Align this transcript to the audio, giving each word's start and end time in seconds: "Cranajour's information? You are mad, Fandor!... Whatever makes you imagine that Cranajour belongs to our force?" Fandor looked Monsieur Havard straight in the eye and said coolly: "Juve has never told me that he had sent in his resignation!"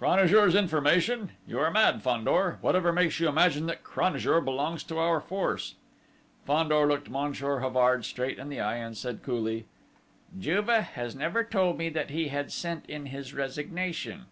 "Cranajour's 0.00 0.56
information? 0.56 1.30
You 1.46 1.60
are 1.60 1.70
mad, 1.70 2.02
Fandor!... 2.02 2.58
Whatever 2.60 2.92
makes 2.92 3.20
you 3.20 3.28
imagine 3.28 3.66
that 3.66 3.84
Cranajour 3.84 4.40
belongs 4.40 4.82
to 4.82 4.98
our 4.98 5.20
force?" 5.20 5.76
Fandor 6.44 6.86
looked 6.88 7.08
Monsieur 7.08 7.60
Havard 7.60 8.04
straight 8.04 8.36
in 8.40 8.48
the 8.48 8.58
eye 8.58 8.78
and 8.78 8.96
said 8.96 9.22
coolly: 9.22 9.66
"Juve 10.36 10.66
has 10.68 11.14
never 11.14 11.44
told 11.44 11.78
me 11.78 11.88
that 11.90 12.10
he 12.10 12.26
had 12.26 12.50
sent 12.50 12.84
in 12.86 13.06
his 13.06 13.32
resignation!" 13.32 14.24